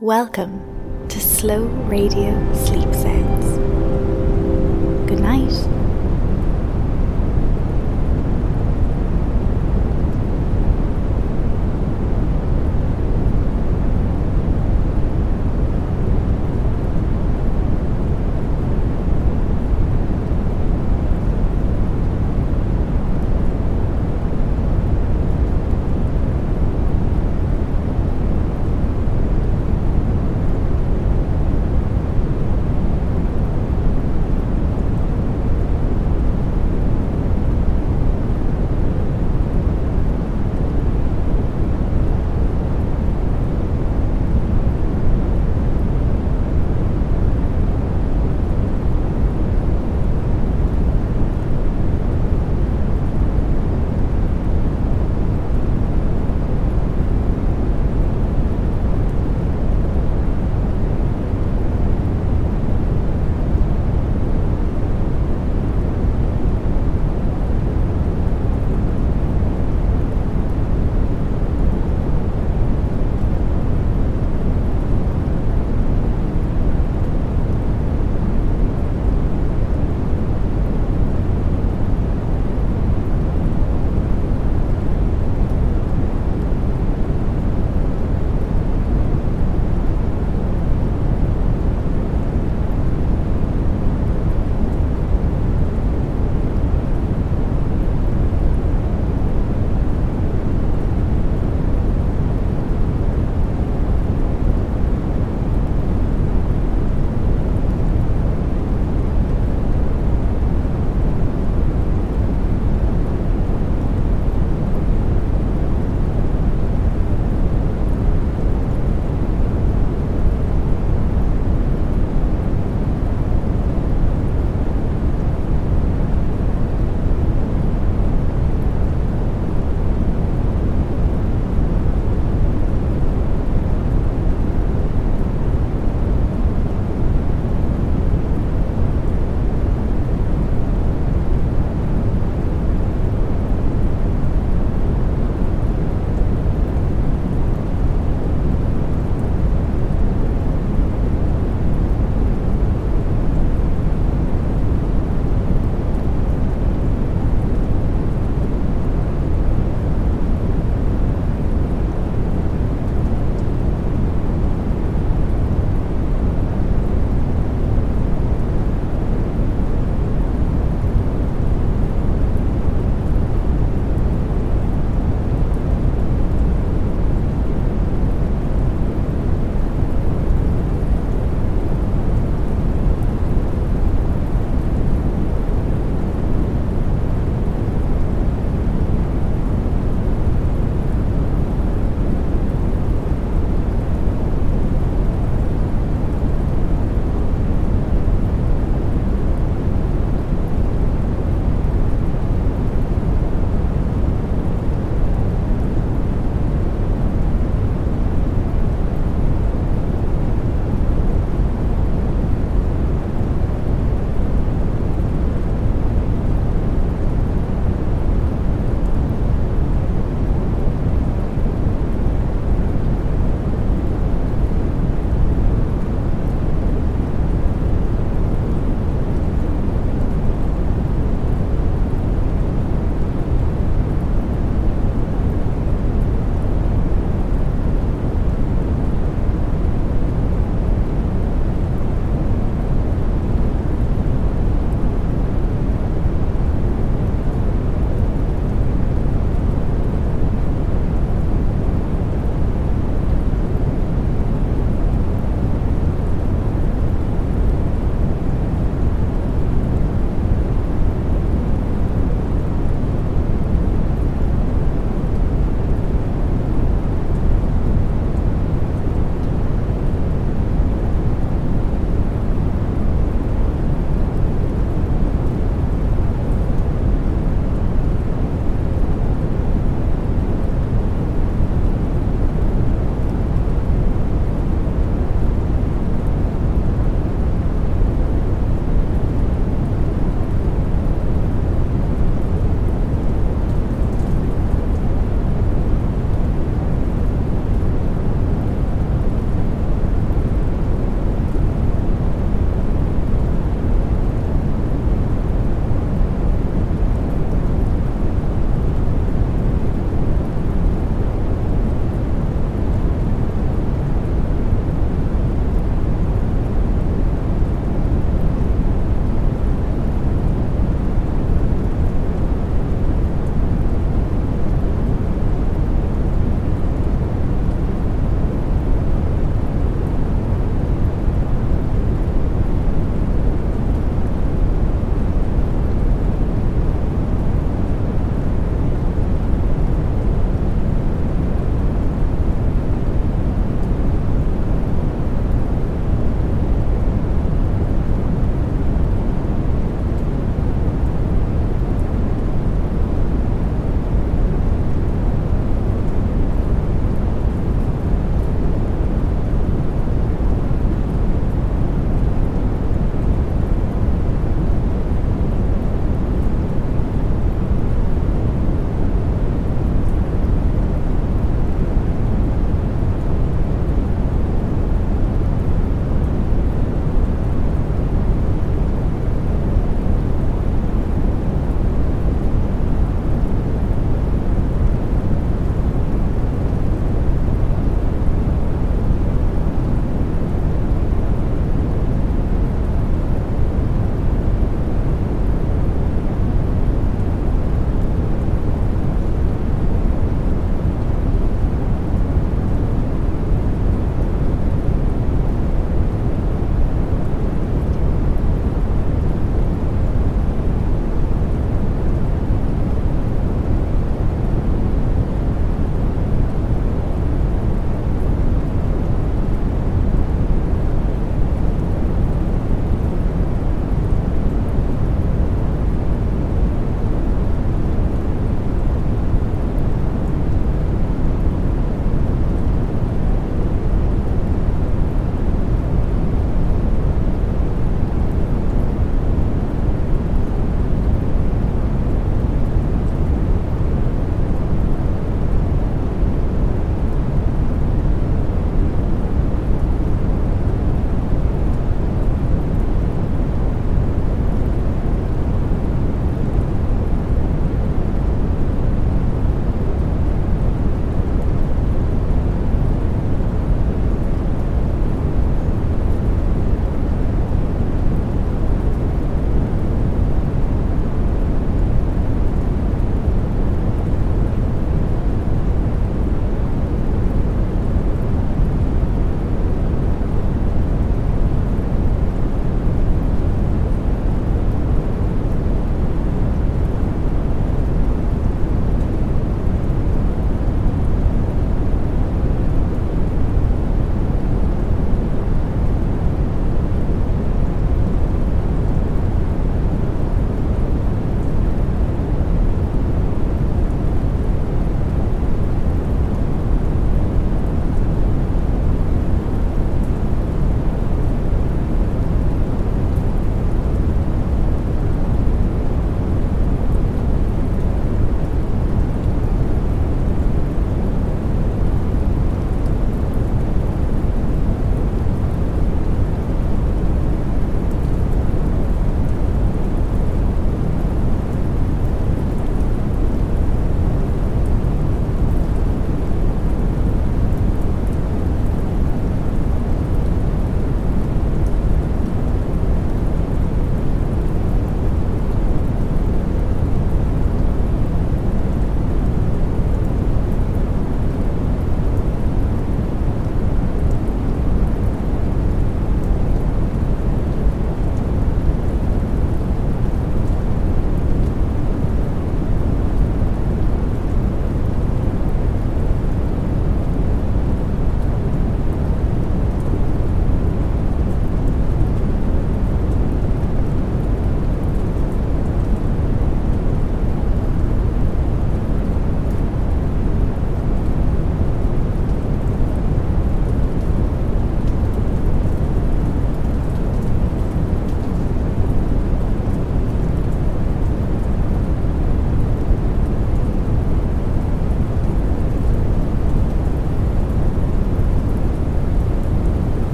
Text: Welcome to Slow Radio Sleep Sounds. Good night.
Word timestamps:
Welcome 0.00 1.06
to 1.10 1.20
Slow 1.20 1.64
Radio 1.64 2.32
Sleep 2.54 2.90
Sounds. 2.94 3.58
Good 5.06 5.20
night. 5.20 5.79